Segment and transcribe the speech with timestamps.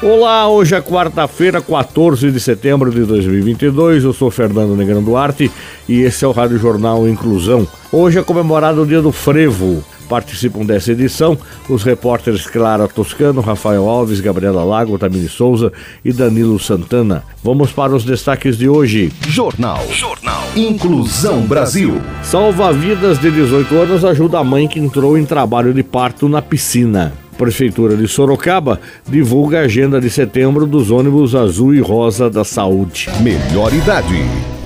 [0.00, 4.04] Olá, hoje é quarta-feira, 14 de setembro de 2022.
[4.04, 5.50] Eu sou Fernando Negrão Duarte
[5.88, 7.66] e esse é o Rádio Jornal Inclusão.
[7.90, 9.82] Hoje é comemorado o Dia do Frevo.
[10.08, 11.36] Participam dessa edição
[11.68, 15.72] os repórteres Clara Toscano, Rafael Alves, Gabriela Lago, Tamini Souza
[16.04, 17.24] e Danilo Santana.
[17.42, 19.12] Vamos para os destaques de hoje.
[19.26, 19.84] Jornal.
[19.90, 20.44] Jornal.
[20.54, 22.00] Inclusão Brasil.
[22.22, 27.12] Salva-vidas de 18 anos ajuda a mãe que entrou em trabalho de parto na piscina.
[27.38, 33.08] Prefeitura de Sorocaba divulga a agenda de setembro dos ônibus azul e rosa da saúde.
[33.22, 34.16] Melhor idade.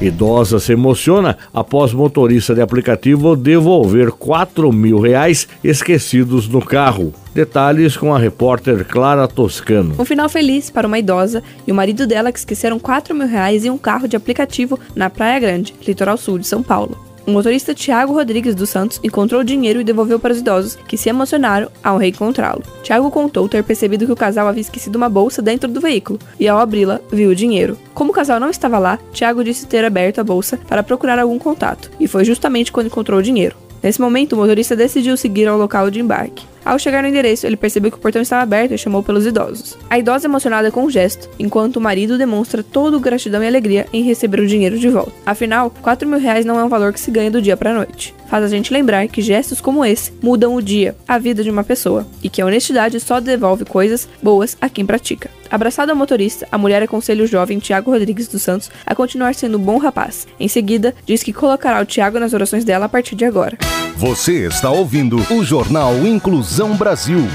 [0.00, 7.12] Idosa se emociona após motorista de aplicativo devolver 4 mil reais esquecidos no carro.
[7.34, 9.96] Detalhes com a repórter Clara Toscano.
[9.98, 13.64] Um final feliz para uma idosa e o marido dela que esqueceram 4 mil reais
[13.64, 17.09] em um carro de aplicativo na Praia Grande, litoral sul de São Paulo.
[17.26, 20.96] O motorista Tiago Rodrigues dos Santos encontrou o dinheiro e devolveu para os idosos, que
[20.96, 22.62] se emocionaram ao reencontrá-lo.
[22.82, 26.48] Tiago contou ter percebido que o casal havia esquecido uma bolsa dentro do veículo e,
[26.48, 27.78] ao abri-la, viu o dinheiro.
[27.94, 31.38] Como o casal não estava lá, Tiago disse ter aberto a bolsa para procurar algum
[31.38, 33.56] contato, e foi justamente quando encontrou o dinheiro.
[33.82, 36.44] Nesse momento, o motorista decidiu seguir ao local de embarque.
[36.64, 39.78] Ao chegar no endereço, ele percebeu que o portão estava aberto e chamou pelos idosos.
[39.88, 44.02] A idosa emocionada com o gesto, enquanto o marido demonstra toda gratidão e alegria em
[44.02, 45.12] receber o dinheiro de volta.
[45.24, 47.74] Afinal, 4 mil reais não é um valor que se ganha do dia para a
[47.74, 48.14] noite.
[48.28, 51.64] Faz a gente lembrar que gestos como esse mudam o dia, a vida de uma
[51.64, 55.30] pessoa, e que a honestidade só devolve coisas boas a quem pratica.
[55.50, 59.58] Abraçado ao motorista, a mulher aconselha o jovem Tiago Rodrigues dos Santos a continuar sendo
[59.58, 60.26] um bom rapaz.
[60.38, 63.58] Em seguida, diz que colocará o Tiago nas orações dela a partir de agora.
[63.96, 67.26] Você está ouvindo o Jornal Inclusão Brasil.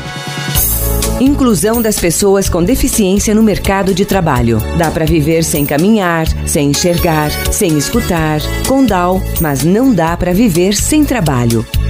[1.19, 4.57] Inclusão das pessoas com deficiência no mercado de trabalho.
[4.77, 10.33] Dá para viver sem caminhar, sem enxergar, sem escutar, com DAO, mas não dá para
[10.33, 11.65] viver sem trabalho.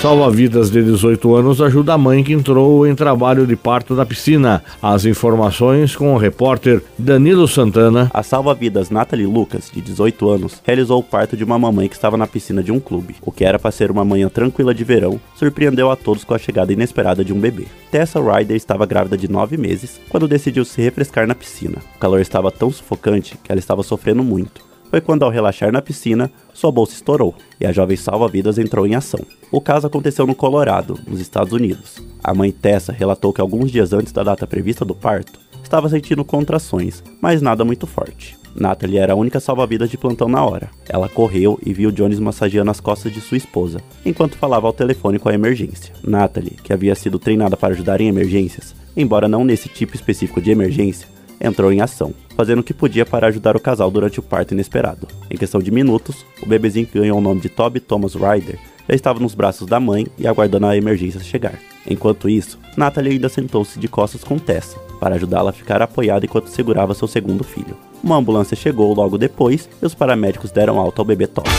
[0.00, 4.64] Salva-vidas de 18 anos ajuda a mãe que entrou em trabalho de parto na piscina.
[4.80, 8.10] As informações com o repórter Danilo Santana.
[8.14, 12.16] A salva-vidas Nathalie Lucas, de 18 anos, realizou o parto de uma mamãe que estava
[12.16, 13.16] na piscina de um clube.
[13.20, 16.38] O que era para ser uma manhã tranquila de verão, surpreendeu a todos com a
[16.38, 17.66] chegada inesperada de um bebê.
[17.90, 21.76] Tessa Ryder estava grávida de 9 meses quando decidiu se refrescar na piscina.
[21.96, 25.80] O calor estava tão sufocante que ela estava sofrendo muito foi quando, ao relaxar na
[25.80, 29.20] piscina, sua bolsa estourou e a jovem salva-vidas entrou em ação.
[29.50, 32.02] O caso aconteceu no Colorado, nos Estados Unidos.
[32.22, 36.24] A mãe Tessa relatou que alguns dias antes da data prevista do parto, estava sentindo
[36.24, 38.36] contrações, mas nada muito forte.
[38.56, 40.70] Natalie era a única salva-vidas de plantão na hora.
[40.88, 45.20] Ela correu e viu Jones massageando as costas de sua esposa, enquanto falava ao telefone
[45.20, 45.94] com a emergência.
[46.02, 50.50] Natalie, que havia sido treinada para ajudar em emergências, embora não nesse tipo específico de
[50.50, 51.06] emergência,
[51.40, 55.08] entrou em ação, fazendo o que podia para ajudar o casal durante o parto inesperado.
[55.30, 58.58] Em questão de minutos, o bebezinho que ganhou o nome de Toby Thomas Ryder
[58.88, 61.58] já estava nos braços da mãe e aguardando a emergência chegar.
[61.86, 66.48] Enquanto isso, Natalie ainda sentou-se de costas com Tessa, para ajudá-la a ficar apoiada enquanto
[66.48, 67.76] segurava seu segundo filho.
[68.02, 71.50] Uma ambulância chegou logo depois e os paramédicos deram alta ao bebê Toby.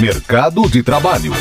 [0.00, 1.32] Mercado de trabalho.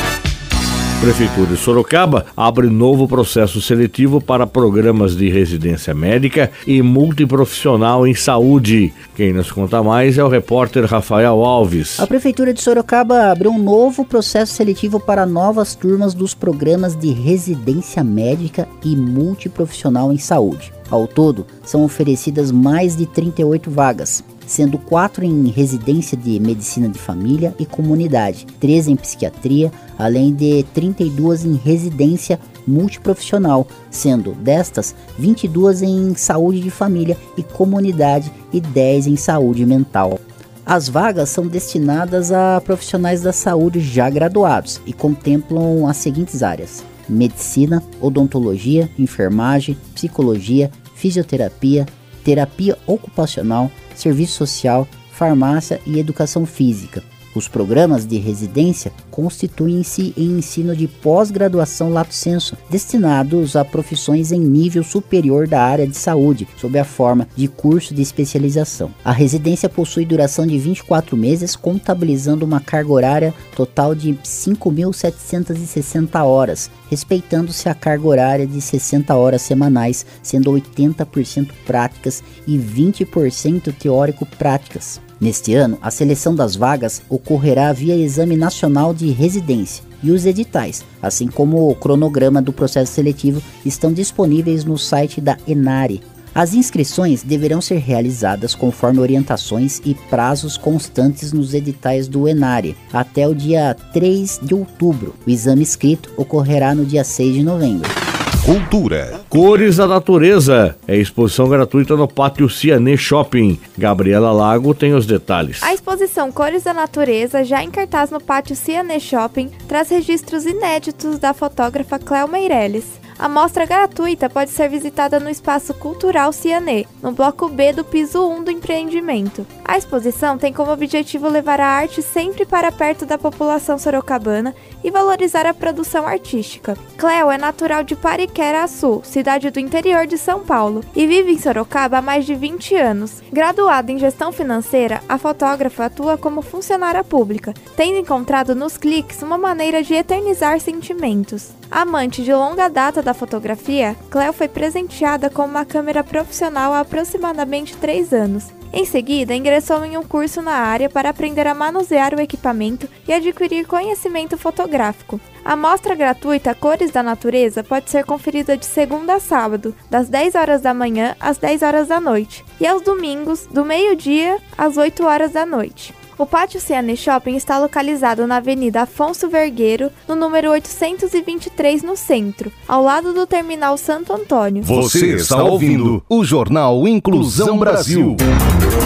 [1.00, 8.16] Prefeitura de Sorocaba abre novo processo seletivo para programas de residência médica e multiprofissional em
[8.16, 8.92] saúde.
[9.16, 12.00] Quem nos conta mais é o repórter Rafael Alves.
[12.00, 17.12] A Prefeitura de Sorocaba abriu um novo processo seletivo para novas turmas dos programas de
[17.12, 20.74] residência médica e multiprofissional em saúde.
[20.90, 26.98] Ao todo, são oferecidas mais de 38 vagas sendo quatro em residência de medicina de
[26.98, 35.84] família e comunidade, três em psiquiatria, além de 32 em residência multiprofissional, sendo destas 22
[35.84, 40.20] em saúde de família e comunidade e 10 em saúde mental.
[40.66, 46.84] As vagas são destinadas a profissionais da saúde já graduados e contemplam as seguintes áreas:
[47.08, 51.86] medicina, odontologia, enfermagem, psicologia, fisioterapia,
[52.28, 57.02] terapia ocupacional, serviço social, farmácia e educação física.
[57.36, 64.40] Os programas de residência constituem-se em ensino de pós-graduação lato sensu, destinados a profissões em
[64.40, 68.92] nível superior da área de saúde, sob a forma de curso de especialização.
[69.04, 76.72] A residência possui duração de 24 meses, contabilizando uma carga horária total de 5.760 horas,
[76.90, 85.02] respeitando-se a carga horária de 60 horas semanais, sendo 80% práticas e 20% teórico-práticas.
[85.20, 90.86] Neste ano, a seleção das vagas ocorrerá via Exame Nacional de Residência e os editais,
[91.02, 96.02] assim como o cronograma do processo seletivo, estão disponíveis no site da Enare.
[96.36, 103.28] As inscrições deverão ser realizadas conforme orientações e prazos constantes nos editais do Enare, até
[103.28, 105.16] o dia 3 de outubro.
[105.26, 108.07] O exame escrito ocorrerá no dia 6 de novembro.
[108.46, 109.22] Cultura.
[109.30, 110.76] Cores da Natureza.
[110.88, 113.60] É exposição gratuita no Pátio Cianê Shopping.
[113.78, 115.62] Gabriela Lago tem os detalhes.
[115.62, 121.20] A exposição Cores da Natureza, já em cartaz no Pátio Cianê Shopping, traz registros inéditos
[121.20, 122.86] da fotógrafa Cléo Meirelles.
[123.20, 128.28] A mostra gratuita pode ser visitada no Espaço Cultural Cianê, no bloco B do piso
[128.28, 129.46] 1 do empreendimento.
[129.68, 134.90] A exposição tem como objetivo levar a arte sempre para perto da população sorocabana e
[134.90, 136.78] valorizar a produção artística.
[136.98, 141.98] Cleo é natural de Pariquera-Açu, cidade do interior de São Paulo, e vive em Sorocaba
[141.98, 143.22] há mais de 20 anos.
[143.30, 149.38] Graduada em gestão financeira, a fotógrafa atua como funcionária pública, tendo encontrado nos cliques uma
[149.38, 151.52] maneira de eternizar sentimentos.
[151.70, 157.76] Amante de longa data da fotografia, Cleo foi presenteada com uma câmera profissional há aproximadamente
[157.76, 158.46] 3 anos.
[158.74, 163.14] Em seguida, ingressou em um curso na área para aprender a manusear o equipamento e
[163.14, 165.20] adquirir conhecimento fotográfico.
[165.44, 170.36] A mostra gratuita Cores da Natureza pode ser conferida de segunda a sábado, das 10
[170.36, 175.04] horas da manhã às 10 horas da noite, e aos domingos, do meio-dia às 8
[175.06, 175.94] horas da noite.
[176.20, 182.52] O Pátio Ciane Shopping está localizado na Avenida Afonso Vergueiro, no número 823, no centro,
[182.68, 184.64] ao lado do Terminal Santo Antônio.
[184.64, 188.18] Você está ouvindo o Jornal Inclusão Brasil.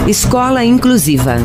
[0.07, 1.35] Escola Inclusiva.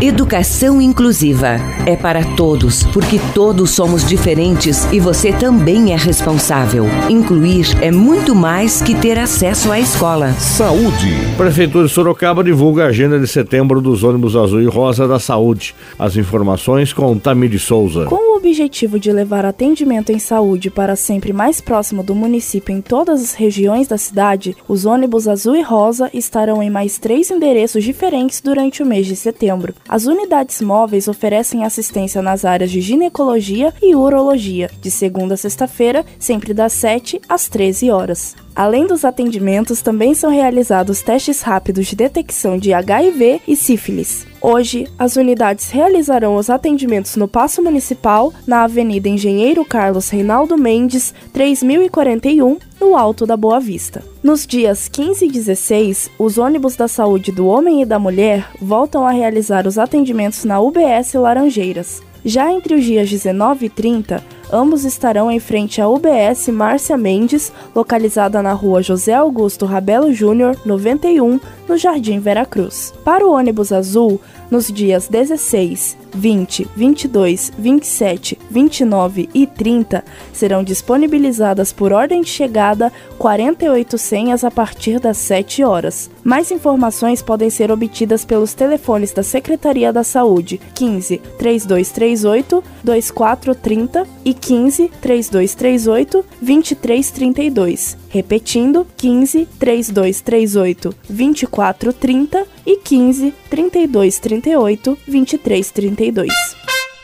[0.00, 1.56] Educação inclusiva
[1.86, 6.84] é para todos, porque todos somos diferentes e você também é responsável.
[7.08, 10.34] Incluir é muito mais que ter acesso à escola.
[10.34, 11.14] Saúde.
[11.38, 15.74] Prefeitura de Sorocaba divulga a agenda de setembro dos ônibus azul e rosa da saúde.
[15.98, 18.04] As informações com Tamir Souza.
[18.04, 22.80] Com o objetivo de levar atendimento em saúde para sempre mais próximo do município em
[22.80, 27.82] todas as regiões da cidade, os ônibus azul e rosa estarão em mais três endereços
[27.82, 29.74] diferentes durante o mês de setembro.
[29.88, 36.04] As unidades móveis oferecem assistência nas áreas de ginecologia e urologia, de segunda a sexta-feira,
[36.18, 38.36] sempre das 7 às 13 horas.
[38.54, 44.26] Além dos atendimentos, também são realizados testes rápidos de detecção de HIV e sífilis.
[44.48, 51.12] Hoje, as unidades realizarão os atendimentos no Paço Municipal, na Avenida Engenheiro Carlos Reinaldo Mendes,
[51.32, 54.04] 3041, no Alto da Boa Vista.
[54.22, 59.04] Nos dias 15 e 16, os ônibus da saúde do homem e da mulher voltam
[59.04, 62.00] a realizar os atendimentos na UBS Laranjeiras.
[62.24, 64.22] Já entre os dias 19 e 30,
[64.52, 70.56] ambos estarão em frente à UBS Márcia Mendes, localizada na rua José Augusto Rabelo Júnior,
[70.64, 72.92] 91, no Jardim Veracruz.
[73.04, 74.20] Para o ônibus azul,
[74.50, 82.92] nos dias 16, 20, 22, 27, 29 e 30 serão disponibilizadas por ordem de chegada
[83.18, 86.10] 48 senhas a partir das 7 horas.
[86.22, 94.32] Mais informações podem ser obtidas pelos telefones da Secretaria da Saúde 15 3238 2430 e
[94.36, 97.96] 15 3238 2332.
[98.10, 106.75] Repetindo, 15 3238 2430 e 15 3238 2332.